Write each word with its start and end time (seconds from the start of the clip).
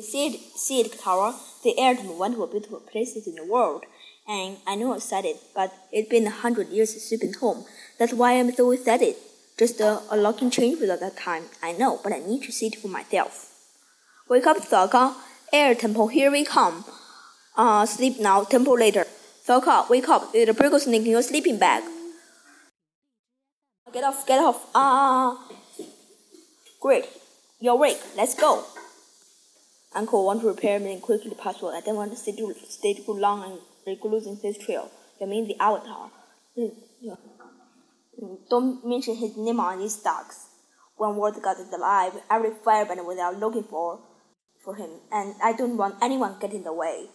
See 0.00 0.80
it, 0.80 0.98
Tara. 0.98 1.34
The 1.62 1.78
air 1.78 1.94
temple, 1.94 2.16
one 2.18 2.32
of 2.32 2.38
the 2.38 2.46
beautiful 2.46 2.80
places 2.80 3.26
in 3.26 3.34
the 3.34 3.44
world. 3.44 3.84
And 4.26 4.56
I 4.66 4.74
know 4.74 4.94
I 4.94 4.98
said 4.98 5.26
it, 5.26 5.36
but 5.54 5.70
it's 5.92 6.08
been 6.08 6.26
a 6.26 6.30
hundred 6.30 6.68
years 6.68 6.92
since 6.92 7.12
you've 7.12 7.20
been 7.20 7.34
home. 7.34 7.66
That's 7.98 8.14
why 8.14 8.38
I'm 8.38 8.52
so 8.52 8.70
excited. 8.70 9.16
Just 9.58 9.80
a, 9.80 10.00
a 10.10 10.16
locking 10.16 10.50
change 10.50 10.80
without 10.80 11.00
that 11.00 11.18
time. 11.18 11.44
I 11.62 11.72
know, 11.72 12.00
but 12.02 12.14
I 12.14 12.20
need 12.20 12.42
to 12.44 12.52
see 12.52 12.68
it 12.68 12.76
for 12.76 12.88
myself. 12.88 13.50
Wake 14.30 14.46
up, 14.46 14.56
Sokka. 14.58 15.14
Air 15.52 15.74
temple, 15.74 16.08
here 16.08 16.30
we 16.30 16.44
come. 16.44 16.86
Uh, 17.54 17.84
sleep 17.84 18.18
now, 18.18 18.44
temple 18.44 18.78
later. 18.78 19.04
Sokka, 19.46 19.90
wake 19.90 20.08
up. 20.08 20.32
There's 20.32 20.48
a 20.48 20.54
burgle 20.54 20.80
snake 20.80 21.02
in 21.02 21.10
your 21.10 21.22
sleeping 21.22 21.58
bag. 21.58 21.84
Get 23.92 24.04
off, 24.04 24.26
get 24.26 24.38
off. 24.38 24.70
Ah. 24.74 25.36
Uh, 25.36 25.84
great. 26.80 27.04
You're 27.60 27.74
awake. 27.74 28.00
Let's 28.16 28.34
go. 28.34 28.64
Uncle 29.94 30.24
want 30.24 30.40
to 30.40 30.48
repair 30.48 30.80
me 30.80 30.92
and 30.92 31.02
quickly 31.02 31.32
password. 31.34 31.74
I 31.74 31.80
don't 31.80 31.96
want 31.96 32.12
to 32.12 32.16
stay 32.16 32.32
too, 32.34 32.54
stay 32.68 32.94
too 32.94 33.12
long 33.12 33.44
and 33.86 33.98
losing 34.04 34.38
this 34.42 34.58
trail. 34.58 34.90
You 35.20 35.26
mean 35.26 35.48
the 35.48 35.56
avatar? 35.60 36.10
Mm, 36.56 36.74
yeah. 37.00 37.14
Mm, 38.22 38.38
don't 38.48 38.86
mention 38.86 39.16
his 39.16 39.36
name 39.36 39.60
on 39.60 39.78
these 39.78 39.94
stocks. 39.94 40.46
When 40.96 41.16
word 41.16 41.34
got 41.42 41.56
alive, 41.58 42.12
every 42.30 42.50
firebender 42.50 43.04
was 43.04 43.18
out 43.18 43.38
looking 43.38 43.64
for 43.64 44.00
for 44.64 44.76
him, 44.76 44.90
and 45.10 45.34
I 45.42 45.52
don't 45.52 45.76
want 45.76 45.96
anyone 46.00 46.36
get 46.40 46.52
in 46.52 46.62
the 46.62 46.72
way. 46.72 47.06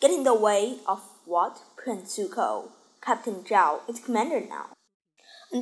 Get 0.00 0.10
in 0.10 0.24
the 0.24 0.34
way 0.34 0.78
of 0.86 1.00
what? 1.24 1.58
Prince 1.76 2.18
Zuko. 2.18 2.70
Captain 3.00 3.44
Zhao 3.44 3.88
is 3.88 4.00
commander 4.00 4.40
now. 4.40 4.66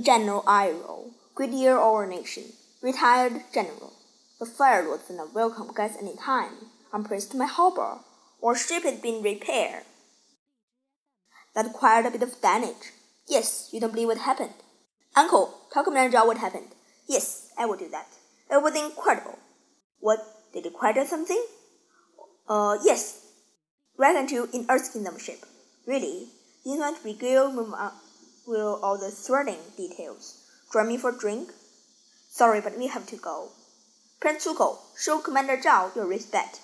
General 0.00 0.42
Iroh, 0.42 1.10
Grenadier 1.34 1.76
of 1.76 1.82
our 1.82 2.06
nation, 2.06 2.44
retired 2.82 3.42
general. 3.52 3.92
The 4.44 4.50
fire 4.50 4.86
are 4.86 5.16
not 5.16 5.32
welcome 5.32 5.72
guests 5.72 5.96
any 5.98 6.16
time. 6.16 6.68
I'm 6.92 7.02
praised 7.02 7.30
to 7.30 7.38
my 7.38 7.46
harbor. 7.46 8.00
Our 8.42 8.54
ship 8.54 8.82
has 8.82 9.00
been 9.00 9.22
repaired. 9.22 9.84
That 11.54 11.72
quite 11.72 12.04
a 12.04 12.10
bit 12.10 12.22
of 12.22 12.42
damage. 12.42 12.92
Yes, 13.26 13.70
you 13.72 13.80
don't 13.80 13.94
believe 13.94 14.08
what 14.08 14.18
happened. 14.18 14.52
Uncle, 15.16 15.54
tell 15.72 15.82
Commander 15.82 16.18
what 16.26 16.36
happened. 16.36 16.74
Yes, 17.08 17.52
I 17.56 17.64
will 17.64 17.78
do 17.78 17.88
that. 17.88 18.06
It 18.50 18.62
was 18.62 18.76
incredible. 18.76 19.38
What, 20.00 20.18
did 20.52 20.66
it 20.66 20.74
quite 20.74 21.02
something? 21.08 21.42
Uh, 22.46 22.76
yes. 22.84 23.24
Reckon 23.96 24.28
you 24.28 24.50
in 24.52 24.66
Earth 24.68 24.92
Kingdom 24.92 25.18
ship. 25.18 25.46
Really? 25.86 26.28
Didn't 26.64 26.80
want 26.80 26.98
to 26.98 27.02
regale 27.02 27.50
will 28.46 28.78
all 28.82 28.98
the 28.98 29.10
thrilling 29.10 29.72
details. 29.78 30.46
Join 30.70 30.88
me 30.88 30.98
for 30.98 31.16
a 31.16 31.18
drink? 31.18 31.48
Sorry, 32.28 32.60
but 32.60 32.76
we 32.76 32.88
have 32.88 33.06
to 33.06 33.16
go. 33.16 33.48
Prince 34.24 34.46
Zuko, 34.46 34.78
show 34.98 35.18
Commander 35.18 35.58
Zhao 35.58 35.94
your 35.94 36.06
respect. 36.06 36.58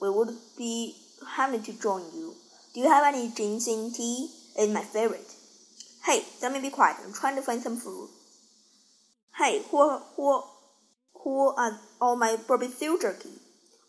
We 0.00 0.08
would 0.08 0.36
be 0.56 0.94
happy 1.34 1.58
to 1.58 1.72
join 1.72 2.04
you. 2.14 2.36
Do 2.72 2.80
you 2.80 2.88
have 2.88 3.12
any 3.12 3.28
ginseng 3.28 3.92
tea? 3.92 4.30
It's 4.56 4.72
my 4.72 4.82
favorite. 4.82 5.34
Hey, 6.06 6.22
let 6.40 6.52
me 6.52 6.60
be 6.60 6.70
quiet. 6.70 6.98
I'm 7.04 7.12
trying 7.12 7.34
to 7.34 7.42
find 7.42 7.60
some 7.60 7.76
food. 7.76 8.08
Hey, 9.36 9.62
who, 9.68 9.98
who, 10.14 10.44
who 11.24 11.48
are 11.56 11.80
all 12.00 12.14
my 12.14 12.36
barbecue 12.46 12.96
jerky? 13.00 13.34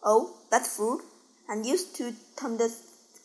Oh, 0.03 0.35
that's 0.49 0.75
food. 0.75 1.01
And 1.47 1.67
used 1.67 1.95
to 1.97 2.15
turn 2.35 2.57
the 2.57 2.75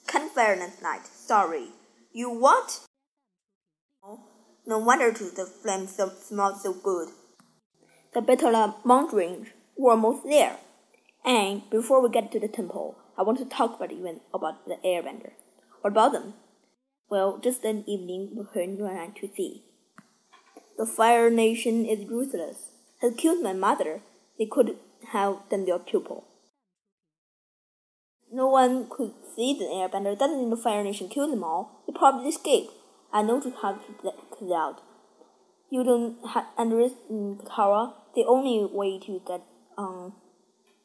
campfire 0.07 0.57
night. 0.83 1.07
Sorry. 1.07 1.69
You 2.13 2.29
what? 2.29 2.81
Oh, 4.05 4.21
no 4.67 4.81
wonder 4.81 5.13
the 5.13 5.47
flames 5.47 5.97
so, 5.97 6.11
smell 6.11 6.59
so 6.59 6.75
good. 6.75 7.09
The 8.13 8.21
Battle 8.21 8.75
Mandarin 8.85 9.47
we're 9.79 9.93
almost 9.93 10.25
there. 10.25 10.59
And 11.25 11.63
before 11.71 12.03
we 12.03 12.11
get 12.11 12.33
to 12.33 12.41
the 12.41 12.49
temple, 12.49 12.99
I 13.17 13.23
want 13.23 13.39
to 13.39 13.45
talk 13.45 13.77
about 13.77 13.93
even 13.93 14.21
about 14.35 14.67
the 14.67 14.77
airbender. 14.85 15.31
What 15.81 15.93
about 15.93 16.13
them? 16.13 16.35
Well, 17.09 17.39
just 17.39 17.65
an 17.65 17.85
evening 17.89 18.33
we 18.37 18.45
heard 18.53 18.77
you 18.77 18.87
and 18.87 18.99
I 18.99 19.07
to 19.21 19.31
see. 19.35 19.63
The 20.77 20.85
Fire 20.85 21.31
Nation 21.31 21.87
is 21.87 22.09
ruthless. 22.09 22.71
Has 23.01 23.15
killed 23.17 23.43
my 23.43 23.53
mother. 23.53 24.01
They 24.39 24.47
could 24.47 24.77
have 25.13 25.39
done 25.51 25.65
their 25.65 25.79
pupil. 25.79 26.25
No 28.31 28.49
one 28.49 28.89
could 28.91 29.13
see 29.35 29.57
the 29.59 29.65
airbender. 29.65 30.19
Doesn't 30.19 30.39
mean 30.39 30.51
the 30.51 30.57
Fire 30.57 30.85
Nation 30.85 31.09
killed 31.09 31.33
them 31.33 31.45
all. 31.45 31.83
They 31.87 31.95
probably 31.97 32.29
escaped. 32.29 32.73
I 33.13 33.23
know 33.23 33.41
to 33.41 33.51
have 33.63 33.79
to 34.39 34.55
out. 34.55 34.83
You 35.71 35.83
don't 35.85 36.17
have 36.35 36.47
underestimate 36.57 37.49
Kara. 37.49 37.95
The 38.15 38.25
only 38.25 38.69
way 38.71 38.99
to 38.99 39.21
get 39.27 39.43
um, 39.79 40.13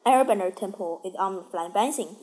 Airbender 0.06 0.54
Temple 0.54 1.02
is 1.04 1.14
on 1.18 1.44
Flying 1.50 1.72
Bison. 1.72 2.16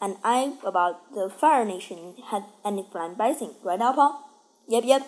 And 0.00 0.16
I 0.22 0.54
about 0.64 1.14
the 1.14 1.28
Fire 1.28 1.64
Nation 1.64 2.14
had 2.30 2.44
any 2.64 2.86
Flying 2.90 3.14
Bison, 3.14 3.54
right, 3.62 3.80
Appa? 3.80 4.18
Yep, 4.68 4.84
yep. 4.86 5.06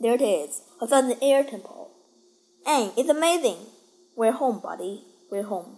There 0.00 0.14
it 0.14 0.22
is, 0.22 0.62
a 0.80 0.88
Southern 0.88 1.16
Air 1.22 1.44
Temple. 1.44 1.90
And 2.66 2.92
it's 2.96 3.08
amazing. 3.08 3.58
We're 4.16 4.32
home, 4.32 4.60
buddy. 4.60 5.04
We're 5.30 5.44
home. 5.44 5.76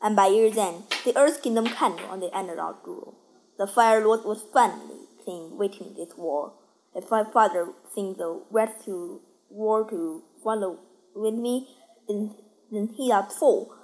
And 0.00 0.14
by 0.14 0.28
year's 0.28 0.56
end, 0.56 0.84
the 1.04 1.16
Earth 1.18 1.42
Kingdom 1.42 1.66
candle 1.66 2.06
on 2.06 2.20
the 2.20 2.34
analog 2.34 2.82
grew. 2.82 3.14
The 3.58 3.66
Fire 3.66 4.04
Lord 4.04 4.24
was 4.24 4.44
finally 4.52 5.00
clean 5.24 5.56
waiting 5.56 5.94
this 5.96 6.16
war. 6.16 6.52
If 6.94 7.10
my 7.10 7.24
father 7.24 7.72
thinks 7.94 8.18
the 8.18 8.42
rest 8.50 8.84
to 8.84 9.20
war 9.50 9.88
to 9.90 10.22
follow 10.42 10.78
with 11.14 11.34
me, 11.34 11.68
then 12.06 12.34
then 12.70 12.88
he 12.96 13.10
had 13.10 13.32
full 13.32 13.74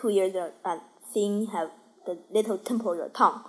two 0.00 0.08
years 0.08 0.34
and 0.64 0.80
seeing 1.12 1.46
have 1.48 1.70
the 2.06 2.18
little 2.30 2.58
temple 2.58 2.96
your 2.96 3.08
tongue. 3.08 3.44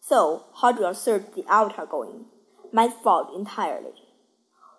So 0.00 0.46
how 0.60 0.72
do 0.72 0.82
you 0.82 0.94
search 0.94 1.24
the 1.34 1.44
avatar 1.48 1.86
going? 1.86 2.26
My 2.72 2.88
fault 2.88 3.34
entirely. 3.36 3.92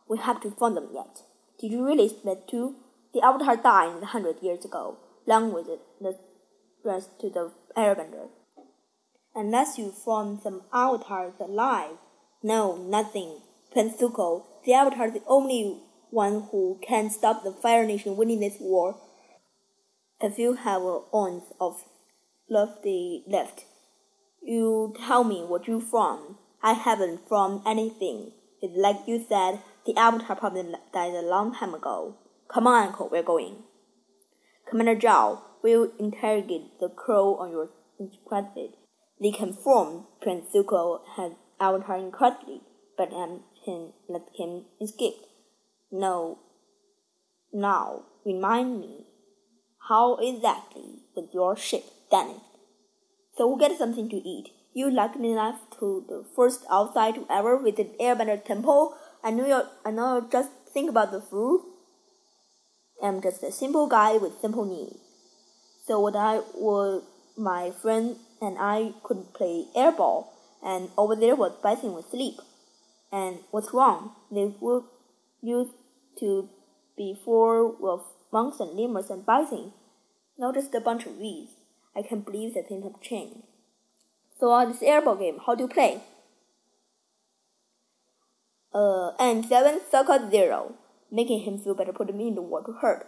We 0.07 0.17
have 0.17 0.41
to 0.41 0.51
find 0.51 0.75
them 0.75 0.89
yet. 0.93 1.23
Did 1.59 1.71
you 1.71 1.85
really 1.85 2.05
expect 2.05 2.49
to? 2.51 2.75
The 3.13 3.21
avatar 3.21 3.57
died 3.57 4.01
a 4.01 4.05
hundred 4.07 4.37
years 4.41 4.65
ago, 4.65 4.97
long 5.27 5.53
with 5.53 5.67
it, 5.67 5.81
the 5.99 6.17
rest 6.83 7.19
to 7.19 7.29
the 7.29 7.51
airbender. 7.77 8.29
Unless 9.35 9.77
you 9.77 9.91
find 9.91 10.41
some 10.41 10.63
avatars 10.73 11.33
alive. 11.39 11.97
No, 12.43 12.75
nothing. 12.75 13.41
Prince 13.71 14.01
Zuko, 14.01 14.43
the 14.65 14.73
avatar 14.73 15.07
is 15.07 15.13
the 15.13 15.23
only 15.27 15.79
one 16.09 16.47
who 16.51 16.79
can 16.81 17.09
stop 17.09 17.43
the 17.43 17.51
Fire 17.51 17.85
Nation 17.85 18.17
winning 18.17 18.39
this 18.39 18.57
war. 18.59 18.97
If 20.23 20.37
you 20.37 20.53
have 20.53 20.83
an 20.83 21.01
ounce 21.15 21.45
of 21.59 21.83
lofty 22.47 23.23
left, 23.27 23.65
you 24.39 24.93
tell 25.07 25.23
me 25.23 25.43
what 25.43 25.67
you 25.67 25.81
from. 25.81 26.37
I 26.61 26.73
haven't 26.73 27.27
from 27.27 27.63
anything. 27.65 28.33
It's 28.61 28.77
like 28.77 29.07
you 29.07 29.25
said, 29.27 29.63
the 29.87 29.97
avatar 29.97 30.35
probably 30.35 30.75
died 30.93 31.15
a 31.15 31.23
long 31.23 31.55
time 31.55 31.73
ago. 31.73 32.17
Come 32.53 32.67
on, 32.67 32.89
uncle, 32.89 33.09
we're 33.11 33.23
going. 33.23 33.63
Commander 34.69 34.95
Zhao 34.95 35.41
will 35.63 35.91
interrogate 35.97 36.79
the 36.79 36.89
crow 36.89 37.35
on 37.37 37.49
your 37.49 37.69
inquisition. 37.99 38.73
They 39.19 39.31
confirmed 39.31 40.03
Prince 40.21 40.53
Zuko 40.53 40.99
had 41.15 41.35
avatar 41.59 41.97
incorrectly, 41.97 42.61
but 42.95 43.11
um, 43.11 43.41
him, 43.65 43.93
let 44.07 44.27
him 44.37 44.65
escape. 44.79 45.17
No. 45.91 46.37
Now, 47.51 48.03
remind 48.23 48.79
me 48.79 49.07
how 49.87 50.15
exactly 50.17 50.99
with 51.15 51.33
your 51.33 51.55
ship 51.55 51.83
done 52.09 52.35
So 53.37 53.47
we'll 53.47 53.57
get 53.57 53.77
something 53.77 54.09
to 54.09 54.17
eat. 54.17 54.49
You 54.73 54.89
lucky 54.89 55.31
enough 55.31 55.59
to 55.79 56.05
the 56.07 56.23
first 56.35 56.65
outside 56.69 57.15
to 57.15 57.25
ever 57.29 57.57
visit 57.57 57.97
Airbender 57.99 58.43
Temple. 58.43 58.95
I 59.23 59.31
know 59.31 59.47
you 59.47 59.61
I 59.85 59.91
know 59.91 60.17
you 60.17 60.27
just 60.31 60.51
think 60.73 60.89
about 60.89 61.11
the 61.11 61.21
food. 61.21 61.61
I'm 63.03 63.21
just 63.21 63.43
a 63.43 63.51
simple 63.51 63.87
guy 63.87 64.17
with 64.17 64.39
simple 64.39 64.65
needs. 64.65 64.99
So 65.87 65.99
what 65.99 66.15
I 66.15 66.41
would 66.55 67.03
my 67.37 67.71
friend 67.71 68.17
and 68.41 68.57
I 68.59 68.93
could 69.03 69.33
play 69.33 69.65
airball 69.75 70.27
and 70.63 70.89
over 70.97 71.15
there 71.15 71.35
was 71.35 71.53
biting 71.63 71.93
with 71.93 72.09
sleep. 72.09 72.35
And 73.11 73.39
what's 73.51 73.73
wrong? 73.73 74.11
They 74.31 74.53
were 74.59 74.83
used 75.41 75.73
to 76.19 76.49
before 76.95 77.67
with 77.67 78.01
monks 78.31 78.59
and 78.59 78.77
lemurs 78.77 79.09
and 79.09 79.25
bison. 79.25 79.73
Not 80.37 80.55
just 80.55 80.73
a 80.73 80.79
bunch 80.79 81.05
of 81.05 81.17
weeds. 81.17 81.51
I 81.95 82.01
can't 82.01 82.25
believe 82.25 82.53
that 82.53 82.67
things 82.67 82.83
have 82.83 83.01
changed. 83.01 83.43
So 84.39 84.49
on 84.51 84.69
this 84.69 84.81
airball 84.81 85.19
game, 85.19 85.39
how 85.45 85.55
do 85.55 85.63
you 85.63 85.67
play? 85.67 86.01
Uh, 88.73 89.11
and 89.19 89.45
seven 89.45 89.81
circle 89.91 90.31
zero, 90.31 90.75
making 91.11 91.41
him 91.41 91.59
feel 91.59 91.75
better. 91.75 91.91
Put 91.91 92.15
me 92.15 92.29
in 92.29 92.35
the 92.35 92.41
water 92.41 92.73
hurt. 92.81 93.07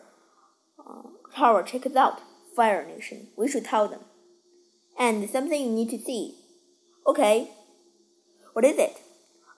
Uh, 0.77 1.03
Tower, 1.35 1.63
check 1.63 1.85
it 1.85 1.95
out. 1.95 2.19
Fire 2.55 2.85
Nation. 2.85 3.27
We 3.37 3.49
should 3.49 3.65
tell 3.65 3.87
them. 3.87 4.01
And 4.99 5.27
something 5.29 5.59
you 5.59 5.71
need 5.71 5.89
to 5.89 5.97
see. 5.97 6.35
Okay. 7.07 7.49
What 8.51 8.65
is 8.65 8.77
it? 8.77 8.97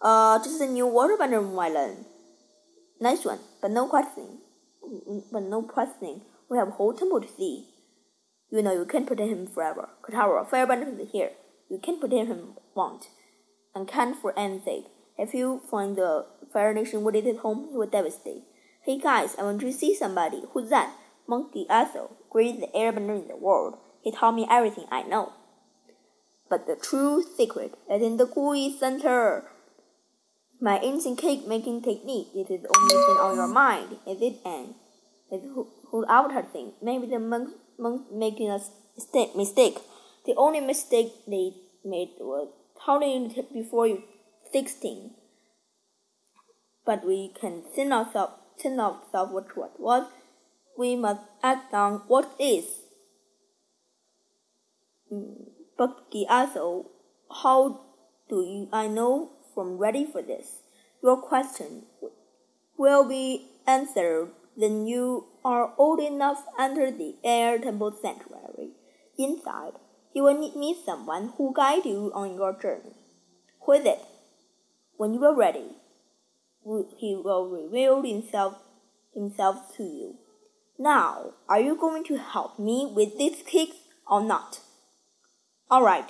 Uh, 0.02 0.38
just 0.44 0.62
a 0.62 0.68
new 0.68 0.88
water 0.88 1.18
waterbender 1.20 1.60
island. 1.60 2.06
Nice 3.02 3.26
one, 3.26 3.40
but 3.62 3.72
no 3.72 3.88
questioning 3.88 4.40
but 5.32 5.44
no 5.44 5.62
questioning. 5.62 6.22
We 6.50 6.58
have 6.58 6.70
a 6.70 6.72
whole 6.72 6.94
temple 6.94 7.22
to 7.22 7.28
see. 7.28 7.68
You 8.52 8.62
know 8.62 8.74
you 8.74 8.86
can't 8.86 9.08
protect 9.08 9.30
him 9.30 9.48
forever. 9.48 9.90
Katara, 10.04 10.48
Firebender 10.48 11.00
is 11.00 11.12
here. 11.12 11.32
You 11.70 11.80
can't 11.80 12.00
protect 12.00 12.28
him, 12.28 12.54
won't. 12.76 13.08
And 13.74 13.88
can't 13.88 14.16
for 14.16 14.38
any 14.38 14.62
sake. 14.64 14.86
If 15.18 15.34
you 15.34 15.62
find 15.70 15.96
the 15.96 16.26
Fire 16.52 16.74
Nation 16.74 17.04
wooded 17.04 17.26
at 17.28 17.38
home, 17.38 17.68
he 17.72 17.78
will 17.78 17.88
devastate. 17.88 18.44
Hey 18.84 19.00
guys, 19.00 19.36
I 19.40 19.44
want 19.44 19.62
to 19.62 19.74
see 19.74 19.96
somebody. 19.96 20.44
Who's 20.52 20.70
that? 20.70 20.96
Monkey 21.28 21.66
Ethel, 21.70 22.18
greatest 22.30 22.72
airbender 22.74 23.22
in 23.22 23.28
the 23.28 23.36
world. 23.36 23.78
He 24.04 24.12
taught 24.12 24.36
me 24.36 24.46
everything 24.50 24.86
I 24.92 25.02
know. 25.04 25.34
But 26.50 26.68
the 26.68 26.76
true 26.76 27.24
secret 27.36 27.74
is 27.90 28.04
in 28.04 28.18
the 28.18 28.28
GUI 28.28 28.78
center. 28.78 29.46
My 30.62 30.80
ancient 30.80 31.18
cake 31.18 31.48
making 31.48 31.82
technique. 31.82 32.28
It 32.34 32.50
is 32.50 32.62
the 32.62 32.70
only 32.78 32.96
thing 33.06 33.18
on 33.18 33.36
your 33.36 33.48
mind. 33.48 33.98
Is 34.08 34.22
it 34.22 34.40
an? 34.46 34.76
Is 35.32 35.44
who, 35.44 35.68
who 35.92 36.06
avatar 36.08 36.44
thing? 36.44 36.74
Maybe 36.82 37.08
the 37.08 37.20
monk, 37.20 37.50
monk 37.78 38.12
making 38.12 38.50
a 38.50 38.60
mistake. 39.36 39.78
The 40.26 40.34
only 40.38 40.62
mistake 40.62 41.12
they 41.28 41.52
made 41.84 42.10
was 42.20 42.50
counting 42.86 43.34
before 43.54 43.88
you 43.88 44.04
16. 44.52 45.12
But 46.86 47.06
we 47.06 47.34
can 47.40 47.64
send 47.76 47.92
ourselves, 47.92 48.34
send 48.58 48.80
ourselves 48.80 49.34
what 49.34 49.58
what 49.58 49.80
was. 49.80 50.08
We 50.78 50.96
must 50.96 51.22
act 51.44 51.74
on 51.74 52.04
what 52.08 52.32
is. 52.40 52.66
Mm, 55.12 55.50
but 55.78 56.06
also, 56.30 56.92
how 57.30 57.82
do 58.30 58.36
you, 58.36 58.70
I 58.72 58.88
know 58.88 59.32
from 59.56 59.78
ready 59.80 60.06
for 60.06 60.22
this? 60.22 60.60
Your 61.02 61.18
question 61.18 61.84
will 62.78 63.08
be 63.08 63.48
answered 63.66 64.30
when 64.56 64.86
you 64.86 65.26
are 65.44 65.74
old 65.78 66.00
enough 66.00 66.44
to 66.46 66.62
enter 66.62 66.92
the 66.92 67.16
air 67.24 67.58
temple 67.58 67.98
sanctuary. 68.00 68.72
Inside, 69.18 69.74
you 70.14 70.24
will 70.24 70.38
meet 70.56 70.78
someone 70.86 71.34
who 71.38 71.54
guide 71.56 71.86
you 71.86 72.12
on 72.14 72.36
your 72.36 72.54
journey. 72.54 72.94
Who 73.66 73.72
is 73.74 73.86
it? 73.86 74.00
When 74.98 75.14
you 75.14 75.24
are 75.26 75.36
ready, 75.36 75.78
he 76.98 77.16
will 77.16 77.50
reveal 77.50 78.02
himself, 78.02 78.56
himself 79.14 79.76
to 79.78 79.84
you. 79.84 80.16
Now, 80.78 81.34
are 81.48 81.60
you 81.60 81.76
going 81.76 82.04
to 82.06 82.18
help 82.18 82.60
me 82.60 82.92
with 82.94 83.18
this 83.18 83.42
kick 83.46 83.70
or 84.08 84.24
not? 84.24 84.60
All 85.70 85.84
right. 85.84 86.10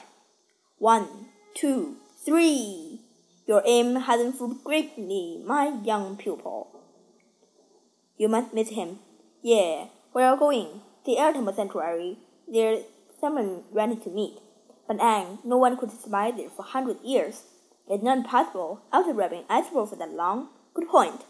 One, 0.78 1.28
two, 1.54 1.98
three. 2.26 3.05
Your 3.48 3.62
aim 3.66 3.96
hasn't 3.96 4.38
fooled 4.38 4.64
greatly, 4.64 5.44
my 5.46 5.80
young 5.84 6.18
pupil. 6.18 6.68
You 8.18 8.28
must 8.28 8.54
meet 8.54 8.70
him. 8.70 9.00
Yeah, 9.44 9.88
where 10.14 10.28
are 10.28 10.38
going? 10.38 10.82
The 11.06 11.18
Air 11.18 11.34
Sanctuary. 11.34 12.18
There's 12.48 12.84
someone 13.20 13.64
ready 13.72 13.98
to 13.98 14.10
meet. 14.10 14.40
But 14.88 14.98
Aang, 14.98 15.40
no 15.44 15.58
one 15.58 15.78
could 15.78 15.92
survive 15.92 16.38
there 16.38 16.50
for 16.50 16.64
hundred 16.64 16.98
years. 17.04 17.44
It's 17.88 18.04
not 18.04 18.26
possible 18.26 18.82
after 18.92 19.14
rapping 19.14 19.44
Iceberg 19.50 19.90
for 19.90 19.96
that 19.96 20.12
long. 20.12 20.50
Good 20.74 20.88
point. 20.88 21.22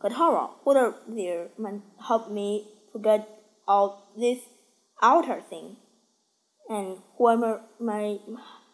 But 0.00 0.12
horror, 0.12 0.50
whether 0.64 0.94
there 1.08 1.48
man 1.58 1.82
help 2.06 2.30
me 2.30 2.68
forget 2.92 3.28
all 3.66 4.12
this 4.16 4.38
outer 5.02 5.40
thing 5.40 5.76
and 6.68 6.98
whoever 7.18 7.62
my 7.78 8.18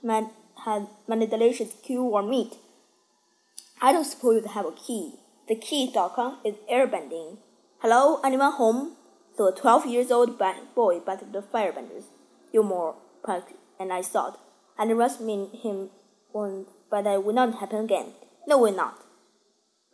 man 0.02 0.30
had 0.64 0.88
manipulation 1.08 1.68
Q 1.82 2.02
or 2.02 2.22
meet. 2.22 2.54
I 3.80 3.92
don't 3.92 4.04
suppose 4.04 4.42
you 4.42 4.48
have 4.48 4.64
a 4.64 4.72
key. 4.72 5.14
The 5.48 5.54
key 5.54 5.92
Docon 5.94 6.38
is 6.44 6.54
airbending. 6.70 7.38
Hello, 7.80 8.20
anyone 8.24 8.52
home? 8.52 8.96
So 9.36 9.48
a 9.48 9.54
12 9.54 9.86
years 9.86 10.10
old 10.10 10.38
boy 10.38 11.00
battled 11.00 11.32
the 11.32 11.42
firebenders. 11.42 12.04
More 12.54 12.96
practice, 13.22 13.58
and 13.78 13.92
I 13.92 14.00
thought, 14.00 14.40
and 14.78 14.96
rushed 14.96 15.20
him 15.20 15.90
once, 16.32 16.70
but 16.90 17.04
that 17.04 17.22
will 17.22 17.34
not 17.34 17.58
happen 17.58 17.84
again. 17.84 18.14
No, 18.46 18.56
will 18.56 18.74
not. 18.74 18.96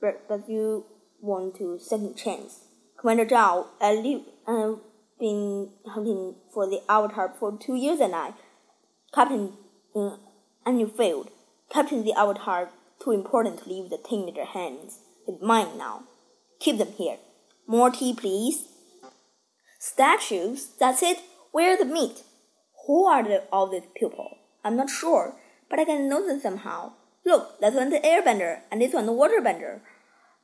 But, 0.00 0.28
but 0.28 0.48
you 0.48 0.86
want 1.20 1.56
to 1.56 1.80
second 1.80 2.16
chance. 2.16 2.60
Commander 2.96 3.26
Zhao, 3.26 3.66
I 3.80 3.94
live, 3.94 4.20
uh, 4.46 4.78
been 5.18 5.70
hunting 5.84 6.36
for 6.54 6.70
the 6.70 6.82
avatar 6.88 7.34
for 7.36 7.58
two 7.58 7.74
years 7.74 7.98
and 7.98 8.14
I, 8.14 8.34
Captain, 9.12 9.54
uh, 9.96 10.18
and 10.64 10.78
you 10.78 10.86
failed. 10.86 11.30
Captain 11.68 12.04
the 12.04 12.12
avatar, 12.12 12.70
too 13.02 13.12
important 13.12 13.62
to 13.62 13.68
leave 13.68 13.90
the 13.90 13.96
thing 13.98 14.28
in 14.28 14.34
their 14.34 14.46
hands. 14.46 14.98
It's 15.26 15.42
mine 15.42 15.78
now. 15.78 16.04
Keep 16.60 16.78
them 16.78 16.92
here. 16.96 17.18
More 17.66 17.90
tea, 17.90 18.14
please. 18.14 18.64
Statues? 19.78 20.68
That's 20.78 21.02
it? 21.02 21.18
Where 21.50 21.76
the 21.76 21.84
meat? 21.84 22.22
Who 22.86 23.06
are 23.06 23.22
the, 23.22 23.44
all 23.52 23.68
these 23.68 23.82
people? 23.96 24.38
I'm 24.64 24.76
not 24.76 24.90
sure, 24.90 25.34
but 25.68 25.78
I 25.78 25.84
can 25.84 26.08
know 26.08 26.26
them 26.26 26.40
somehow. 26.40 26.92
Look, 27.24 27.60
that's 27.60 27.76
one 27.76 27.90
the 27.90 27.98
airbender, 27.98 28.60
and 28.70 28.80
this 28.80 28.94
one 28.94 29.06
the 29.06 29.12
waterbender. 29.12 29.80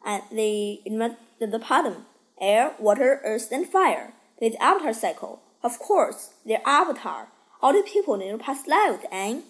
And 0.04 0.22
they 0.31 0.81
invent 0.84 1.19
the 1.40 1.58
pattern: 1.58 2.04
air, 2.40 2.75
water, 2.78 3.20
earth, 3.25 3.50
and 3.50 3.66
fire. 3.66 4.12
This 4.40 4.54
avatar 4.61 4.93
cycle. 4.93 5.43
Of 5.62 5.78
course, 5.81 6.34
their 6.46 6.62
avatar. 6.64 7.28
All 7.61 7.72
the 7.72 7.82
people 7.82 8.14
in 8.14 8.20
their 8.20 8.38
past 8.38 8.69
lives, 8.69 9.04
eh? 9.11 9.40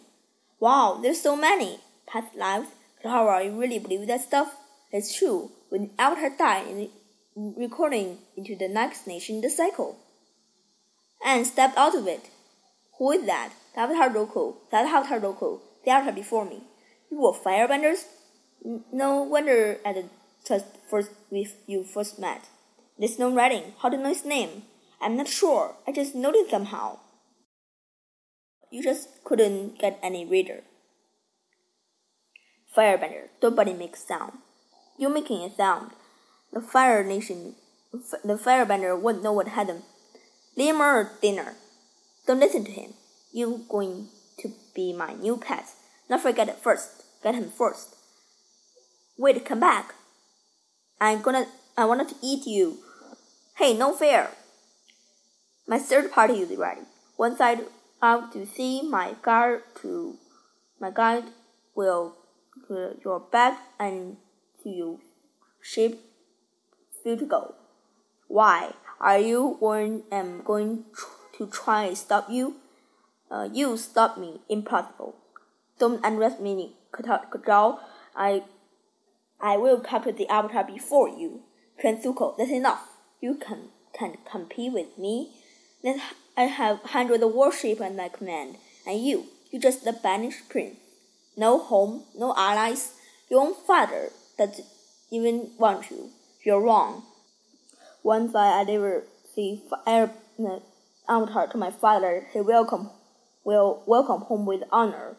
Wow, 0.58 0.98
there's 1.02 1.20
so 1.20 1.36
many 1.36 1.80
past 2.06 2.34
lives. 2.34 2.68
How 3.04 3.38
you 3.38 3.58
really 3.58 3.78
believe 3.78 4.06
that 4.08 4.22
stuff? 4.22 4.54
It's 4.90 5.16
true. 5.16 5.50
When 5.68 5.90
avatar 5.98 6.30
died, 6.36 6.88
recording 7.36 8.18
into 8.36 8.56
the 8.56 8.68
next 8.68 9.06
nation 9.06 9.36
in 9.36 9.40
the 9.42 9.50
cycle. 9.50 9.98
And 11.24 11.46
stepped 11.46 11.76
out 11.76 11.94
of 11.94 12.06
it. 12.06 12.30
Who 12.98 13.12
is 13.12 13.26
that? 13.26 13.52
The 13.74 13.80
avatar 13.80 14.10
Roku. 14.10 14.54
That 14.70 14.86
avatar 14.86 15.20
Roku. 15.20 15.58
The 15.84 15.90
avatar 15.90 16.12
before 16.12 16.44
me. 16.44 16.62
You 17.10 17.20
were 17.20 17.32
firebenders? 17.32 18.04
No 18.92 19.22
wonder 19.22 19.78
at 19.84 19.94
the 19.94 20.04
just 20.46 20.66
first 20.88 21.10
with 21.30 21.54
you 21.66 21.84
first 21.84 22.18
met. 22.18 22.48
There's 22.98 23.18
no 23.18 23.32
writing. 23.32 23.74
How 23.80 23.88
do 23.88 23.96
you 23.96 24.02
know 24.02 24.08
his 24.08 24.24
name? 24.24 24.62
I'm 25.00 25.16
not 25.16 25.28
sure. 25.28 25.76
I 25.86 25.92
just 25.92 26.14
noticed 26.14 26.50
somehow. 26.50 26.98
You 28.70 28.82
just 28.82 29.08
couldn't 29.24 29.78
get 29.78 29.98
any 30.02 30.26
reader. 30.26 30.62
Firebender, 32.78 33.26
nobody 33.42 33.72
makes 33.72 34.06
sound. 34.06 34.34
You're 34.96 35.10
making 35.10 35.42
a 35.42 35.52
sound. 35.52 35.90
The 36.52 36.60
Fire 36.60 37.02
Nation, 37.02 37.56
the 37.92 38.38
Firebender 38.38 38.94
wouldn't 39.00 39.24
know 39.24 39.32
what 39.32 39.48
happened. 39.48 39.82
Leave 40.56 40.76
him 40.76 41.08
dinner. 41.20 41.56
Don't 42.24 42.38
listen 42.38 42.64
to 42.64 42.70
him. 42.70 42.94
You're 43.32 43.58
going 43.68 44.06
to 44.38 44.52
be 44.76 44.92
my 44.92 45.14
new 45.14 45.36
pet. 45.36 45.64
Not 46.08 46.20
forget 46.20 46.48
it 46.48 46.58
first. 46.62 47.02
Get 47.24 47.34
him 47.34 47.50
first. 47.50 47.96
Wait, 49.18 49.44
come 49.44 49.58
back. 49.58 49.94
I'm 51.00 51.20
gonna. 51.20 51.46
I 51.76 51.84
wanted 51.84 52.10
to 52.10 52.16
eat 52.22 52.46
you. 52.46 52.78
Hey, 53.56 53.76
no 53.76 53.92
fair. 53.92 54.30
My 55.66 55.80
third 55.80 56.12
party 56.12 56.34
is 56.34 56.56
ready. 56.56 56.82
Once 57.18 57.40
I 57.40 57.58
out 58.00 58.32
to 58.34 58.46
see 58.46 58.88
my 58.88 59.16
guard 59.20 59.62
to 59.82 60.16
my 60.80 60.92
guide 60.92 61.24
will 61.74 62.14
your 63.04 63.20
back 63.20 63.60
and 63.78 64.16
to 64.62 64.68
you 64.68 65.00
ship 65.60 66.00
you 67.04 67.16
to 67.16 67.26
go. 67.26 67.54
Why 68.28 68.72
are 69.00 69.18
you 69.18 69.56
when 69.60 70.02
I'm 70.12 70.42
going 70.42 70.84
to 71.36 71.46
try 71.46 71.84
and 71.84 71.96
stop 71.96 72.28
you? 72.30 72.56
Uh, 73.30 73.48
you 73.52 73.76
stop 73.76 74.18
me. 74.18 74.40
Impossible. 74.48 75.16
Don't 75.78 76.04
underestimate 76.04 76.56
me, 76.56 76.72
Kajal. 76.92 77.78
I 78.16 78.42
I 79.40 79.56
will 79.56 79.80
capture 79.80 80.12
the 80.12 80.28
avatar 80.28 80.64
before 80.64 81.08
you. 81.08 81.42
Kensuko, 81.82 82.36
that's 82.36 82.50
enough. 82.50 82.88
You 83.20 83.34
can 83.34 83.70
can 83.92 84.18
compete 84.30 84.72
with 84.72 84.98
me 84.98 85.30
that 85.82 85.96
I 86.36 86.42
have 86.44 86.80
hundreds 86.82 87.22
of 87.22 87.32
warships 87.32 87.80
at 87.80 87.94
my 87.94 88.08
command, 88.08 88.56
and 88.86 89.00
you, 89.00 89.26
you're 89.50 89.62
just 89.62 89.86
a 89.86 89.92
banished 89.92 90.48
prince. 90.48 90.76
No 91.38 91.60
home, 91.60 92.02
no 92.18 92.34
allies. 92.36 92.94
Your 93.30 93.42
own 93.42 93.54
father 93.54 94.10
doesn't 94.36 94.66
even 95.12 95.52
want 95.56 95.88
you. 95.88 96.10
You're 96.44 96.60
wrong. 96.60 97.04
Once 98.02 98.34
I 98.34 98.64
deliver 98.64 99.04
the 99.36 99.60
air 99.86 100.10
er, 100.40 100.60
avatar 101.08 101.46
to 101.46 101.56
my 101.56 101.70
father, 101.70 102.26
he 102.32 102.40
welcome 102.40 102.90
will 103.44 103.84
welcome 103.86 104.22
home 104.22 104.46
with 104.46 104.64
honor, 104.72 105.16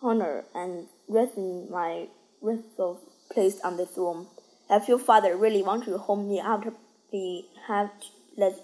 honor, 0.00 0.44
and 0.54 0.86
rest 1.08 1.36
in 1.36 1.68
my 1.68 2.06
of 2.78 3.00
place 3.28 3.60
on 3.64 3.76
the 3.76 3.86
throne. 3.86 4.28
If 4.70 4.86
your 4.86 5.00
father 5.00 5.36
really 5.36 5.64
wants 5.64 5.88
you 5.88 5.98
home, 5.98 6.28
the 6.28 6.38
after 6.38 6.74
we 7.12 7.46
have 7.66 7.90
let 8.36 8.54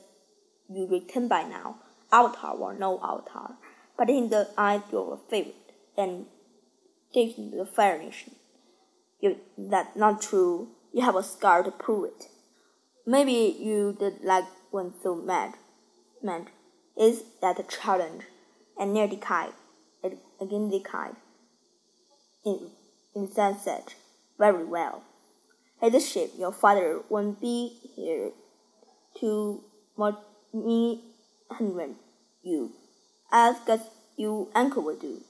you 0.70 0.86
written 0.86 1.26
by 1.26 1.42
now, 1.42 1.78
avatar 2.12 2.54
or 2.54 2.74
no 2.74 3.00
avatar, 3.02 3.56
but 3.98 4.08
in 4.08 4.30
the 4.30 4.48
eyes 4.56 4.82
of 4.92 5.08
a 5.08 5.16
favorite 5.28 5.72
and 5.98 6.26
taking 7.16 7.50
the 7.50 7.64
Fire 7.64 7.98
Nation. 7.98 8.34
If 9.20 9.38
that's 9.56 9.96
not 9.96 10.20
true, 10.20 10.68
you 10.92 11.02
have 11.02 11.16
a 11.16 11.22
scar 11.22 11.62
to 11.62 11.70
prove 11.70 12.10
it. 12.10 12.26
Maybe 13.06 13.56
you 13.58 13.96
did 13.98 14.22
like 14.22 14.44
when 14.70 14.92
so 15.02 15.14
mad, 15.14 15.54
mad. 16.22 16.48
Is 17.00 17.22
that 17.40 17.58
a 17.58 17.62
challenge? 17.62 18.24
And 18.78 18.92
near 18.92 19.08
the 19.08 19.16
kite, 19.16 19.54
again 20.04 20.68
the 20.68 20.80
kite. 20.80 21.14
In, 22.44 22.70
in 23.14 23.32
sunset, 23.32 23.94
very 24.38 24.64
well. 24.64 25.02
Hey, 25.80 25.88
the 25.88 26.00
ship, 26.00 26.32
your 26.38 26.52
father 26.52 27.00
won't 27.08 27.40
be 27.40 27.78
here 27.96 28.32
to 29.20 29.64
me 30.52 31.00
hundred 31.50 31.94
you, 32.42 32.72
as 33.32 33.56
guess 33.66 33.88
you 34.16 34.50
uncle 34.54 34.82
will 34.82 34.96
do. 34.96 35.22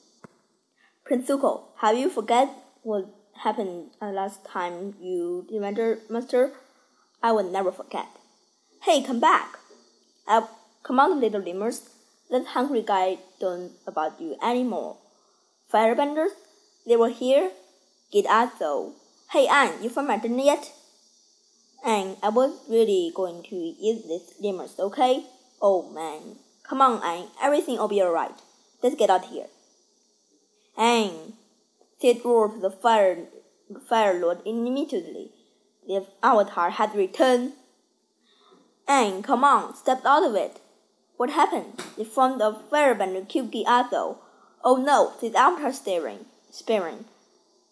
Prince 1.07 1.31
Zuko, 1.31 1.71
have 1.79 1.97
you 1.97 2.11
forget 2.11 2.51
what 2.83 3.07
happened 3.45 3.91
uh, 4.03 4.11
last 4.11 4.45
time 4.45 4.97
you 5.01 5.47
defended 5.49 5.99
Master? 6.11 6.51
I 7.23 7.31
will 7.31 7.49
never 7.49 7.71
forget. 7.71 8.09
Hey, 8.83 9.05
come 9.05 9.21
back! 9.21 9.55
Uh, 10.27 10.49
come 10.83 10.99
on, 10.99 11.21
little 11.21 11.41
lemurs. 11.41 11.91
That 12.29 12.47
hungry 12.59 12.83
guy 12.83 13.19
don't 13.39 13.71
about 13.87 14.21
you 14.21 14.35
anymore. 14.43 14.97
Firebenders, 15.73 16.35
they 16.85 16.97
were 16.97 17.15
here. 17.15 17.53
Get 18.11 18.27
out 18.27 18.59
though. 18.59 18.95
Hey, 19.31 19.47
Aang, 19.47 19.81
you 19.81 19.89
found 19.89 20.09
my 20.09 20.19
dinner 20.19 20.43
yet? 20.43 20.73
Aang, 21.87 22.19
I 22.21 22.31
was 22.31 22.51
really 22.69 23.13
going 23.15 23.45
to 23.45 23.55
eat 23.55 24.03
these 24.09 24.35
lemurs, 24.43 24.75
okay? 24.81 25.23
Oh 25.63 25.89
man. 25.89 26.43
Come 26.65 26.83
on, 26.83 27.01
Aang. 27.03 27.31
Everything 27.41 27.79
will 27.79 27.87
be 27.87 28.03
alright. 28.03 28.35
Let's 28.83 28.97
get 28.97 29.09
out 29.09 29.27
here. 29.27 29.47
Anne, 30.76 31.33
Sid 32.00 32.21
roared 32.25 32.52
to 32.52 32.61
the 32.61 32.71
fire, 32.71 33.26
fire 33.88 34.21
lord 34.21 34.42
immediately. 34.45 35.33
The 35.87 36.06
avatar 36.23 36.71
had 36.71 36.95
returned. 36.95 37.52
Aang, 38.88 39.25
come 39.25 39.45
on, 39.45 39.75
step 39.75 40.04
out 40.04 40.25
of 40.25 40.35
it. 40.35 40.61
What 41.16 41.30
happened? 41.30 41.83
The 41.97 42.04
front 42.04 42.42
of 42.42 42.71
firebender 42.71 43.26
killed 43.26 43.52
Gyatso. 43.52 44.18
Oh 44.62 44.76
no, 44.76 45.14
the 45.21 45.35
avatar 45.37 45.73
staring, 45.73 46.26
sparing. 46.50 47.06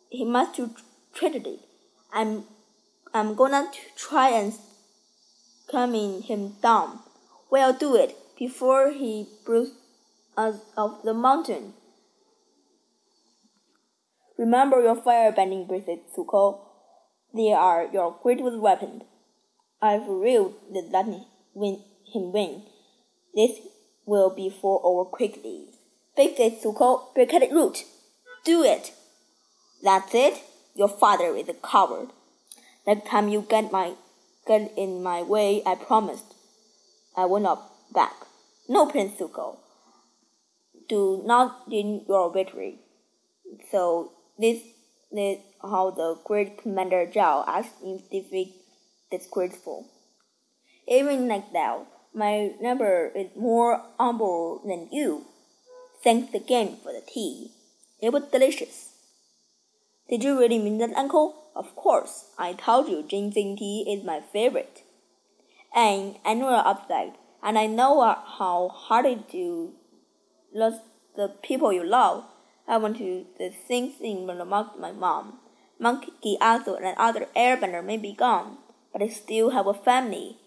He 0.08 0.24
must 0.24 0.56
have 0.56 0.82
treated 1.12 1.46
it. 1.46 1.60
I'm, 2.12 2.44
I'm 3.12 3.34
gonna 3.34 3.70
try 3.96 4.30
and 4.30 4.54
calming 5.70 6.22
him 6.22 6.54
down. 6.62 7.00
Well, 7.50 7.72
do 7.72 7.94
it 7.94 8.16
before 8.38 8.90
he 8.90 9.26
blows 9.44 9.72
us 10.36 10.56
off 10.76 11.02
the 11.02 11.14
mountain. 11.14 11.74
Remember 14.36 14.82
your 14.82 14.96
firebending 14.96 15.68
bracelets, 15.68 16.16
Zuko. 16.16 16.60
They 17.34 17.52
are 17.52 17.88
your 17.92 18.16
greatest 18.22 18.58
weapon. 18.58 19.02
I've 19.80 20.06
willed 20.06 20.54
that 20.72 20.90
let 20.90 21.06
win 21.54 21.82
him 22.12 22.32
win. 22.32 22.62
This 23.34 23.58
will 24.06 24.34
be 24.34 24.50
for 24.50 24.80
over 24.84 25.04
quickly. 25.08 25.66
Big 26.16 26.38
it, 26.38 26.62
Zuko. 26.62 27.14
Break 27.14 27.34
at 27.34 27.50
root. 27.50 27.84
Do 28.44 28.62
it. 28.62 28.92
That's 29.82 30.14
it. 30.14 30.42
Your 30.74 30.88
father 30.88 31.36
is 31.36 31.48
a 31.48 31.54
coward. 31.54 32.08
Next 32.86 33.08
time 33.08 33.28
you 33.28 33.42
get 33.48 33.72
my 33.72 33.94
get 34.46 34.72
in 34.76 35.02
my 35.02 35.22
way, 35.22 35.62
I 35.64 35.74
promised 35.74 36.34
I 37.16 37.24
will 37.26 37.40
not 37.40 37.70
back. 37.92 38.14
No, 38.68 38.86
Prince 38.86 39.18
Zuko. 39.18 39.58
Do 40.88 41.22
not 41.24 41.70
deny 41.70 42.00
your 42.08 42.32
victory. 42.32 42.80
So 43.70 44.12
this 44.38 44.62
is 45.12 45.38
how 45.62 45.90
the 45.90 46.18
great 46.24 46.58
Commander 46.58 47.06
Zhao 47.06 47.44
asked 47.46 47.76
if 47.82 48.10
defeat 48.10 48.54
disgraceful. 49.10 49.86
Even 50.86 51.28
like 51.28 51.52
that, 51.52 51.86
my 52.14 52.52
neighbor 52.60 53.10
is 53.14 53.28
more 53.36 53.82
humble 53.98 54.62
than 54.66 54.88
you. 54.92 55.24
Thanks 56.02 56.34
again 56.34 56.76
for 56.82 56.92
the 56.92 57.00
tea. 57.00 57.52
It 58.00 58.12
was 58.12 58.24
delicious. 58.24 58.90
Did 60.08 60.22
you 60.22 60.38
really 60.38 60.58
mean 60.58 60.78
that, 60.78 60.92
Uncle? 60.94 61.34
Of 61.56 61.74
course. 61.76 62.26
I 62.36 62.52
told 62.52 62.88
you 62.88 63.02
ginseng 63.02 63.56
tea 63.56 63.86
is 63.88 64.04
my 64.04 64.20
favorite. 64.20 64.82
And 65.74 66.16
I 66.24 66.34
know 66.34 66.50
you're 66.50 66.68
upset, 66.68 67.16
and 67.42 67.58
I 67.58 67.66
know 67.66 68.00
how 68.02 68.68
hard 68.68 69.06
it 69.06 69.18
is 69.18 69.32
to 69.32 69.72
lose 70.52 70.80
the 71.16 71.28
people 71.42 71.72
you 71.72 71.84
love. 71.84 72.24
I 72.66 72.78
went 72.78 72.98
to 72.98 73.26
the 73.38 73.52
same 73.68 73.92
thing 73.92 74.28
among 74.28 74.70
my 74.78 74.92
mom. 74.92 75.40
Monkey 75.78 76.38
Arthur 76.40 76.76
and 76.82 76.96
other 76.98 77.26
airbender 77.36 77.84
may 77.84 77.96
be 77.98 78.12
gone, 78.12 78.58
but 78.92 79.02
I 79.02 79.08
still 79.08 79.50
have 79.50 79.66
a 79.66 79.74
family. 79.74 80.38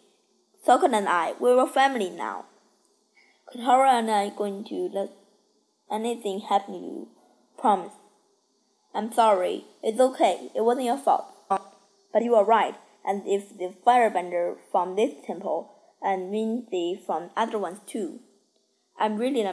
Sokka 0.65 0.91
and 0.91 1.07
I, 1.07 1.33
we're 1.39 1.61
a 1.61 1.67
family 1.67 2.09
now. 2.09 2.45
Katara 3.53 3.99
and 3.99 4.11
I 4.11 4.29
going 4.29 4.63
to 4.65 4.89
let 4.93 5.11
anything 5.91 6.41
happen 6.41 6.73
to 6.73 6.79
you. 6.79 7.07
Promise. 7.57 7.93
I'm 8.93 9.11
sorry. 9.11 9.65
It's 9.83 9.99
okay. 9.99 10.49
It 10.55 10.61
wasn't 10.61 10.87
your 10.87 10.97
fault. 10.97 11.25
But 11.49 12.23
you 12.23 12.35
are 12.35 12.43
right. 12.45 12.75
And 13.05 13.23
if 13.25 13.57
the 13.57 13.73
firebender 13.85 14.55
from 14.71 14.95
this 14.95 15.13
temple 15.25 15.71
and 16.01 16.33
the 16.33 16.99
from 17.05 17.29
other 17.37 17.57
ones 17.57 17.79
too, 17.87 18.19
I'm 18.99 19.17
really 19.17 19.47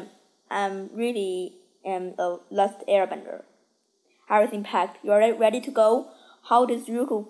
I'm 0.51 0.91
really 0.93 1.59
am 1.85 2.15
a 2.19 2.39
Last 2.51 2.87
airbender. 2.89 3.43
Everything 4.31 4.65
packed. 4.65 5.05
You 5.05 5.13
are 5.13 5.35
ready 5.35 5.61
to 5.61 5.71
go? 5.71 6.09
How 6.49 6.65
does 6.67 6.87
Zuko 6.87 7.29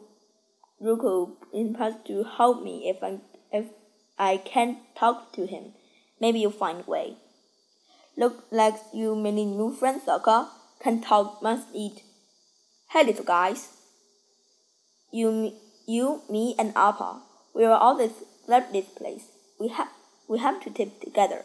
Zuko 0.83 1.37
intend 1.53 2.05
to 2.07 2.25
help 2.25 2.63
me 2.63 2.89
if 2.89 3.03
I 3.03 3.19
if 3.53 3.67
I 4.19 4.37
can't 4.37 4.79
talk 4.97 5.33
to 5.35 5.47
him? 5.47 5.73
Maybe 6.21 6.41
you'll 6.41 6.51
find 6.51 6.85
a 6.87 6.91
way. 6.91 7.17
Look 8.17 8.45
like 8.51 8.75
you 8.93 9.17
many 9.17 9.45
new 9.45 9.73
friends, 9.73 10.05
Sokka. 10.07 10.49
Can 10.81 11.01
talk, 11.01 11.43
must 11.43 11.69
eat. 11.75 12.03
Hey, 12.91 13.05
little 13.05 13.25
guys. 13.25 13.69
You, 15.11 15.53
you, 15.87 16.23
me, 16.31 16.55
and 16.59 16.73
Appa. 16.77 17.23
We 17.55 17.63
will 17.63 17.73
always 17.73 18.13
love 18.47 18.65
this 18.73 18.87
place. 18.87 19.25
We 19.59 19.69
have, 19.69 19.89
we 20.29 20.39
have 20.39 20.63
to 20.63 20.71
tip 20.71 21.01
together. 21.01 21.45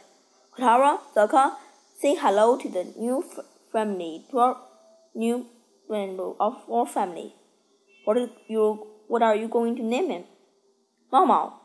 Katara, 0.55 0.99
Sokka, 1.15 1.55
Say 2.01 2.15
hello 2.15 2.57
to 2.57 2.69
the 2.69 2.85
new 2.97 3.25
family, 3.73 4.23
to 4.31 4.39
our 4.39 4.57
new 5.13 5.47
member 5.89 6.31
of 6.39 6.55
our 6.71 6.85
family. 6.85 7.35
What 8.05 8.17
you? 8.47 8.87
What 9.09 9.21
are 9.21 9.35
you 9.35 9.49
going 9.49 9.75
to 9.75 9.83
name 9.83 10.09
him? 10.09 10.23
Mama, 11.11 11.58